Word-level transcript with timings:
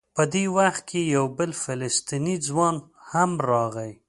په 0.15 0.23
دې 0.33 0.45
وخت 0.57 0.81
کې 0.89 1.01
یو 1.15 1.25
بل 1.37 1.51
فلسطینی 1.63 2.35
ځوان 2.47 2.75
هم 3.11 3.31
راغی. 3.49 3.91